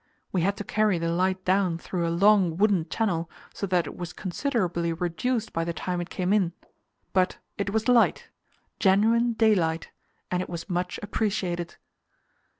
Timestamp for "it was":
3.85-4.13, 7.55-7.87, 10.41-10.67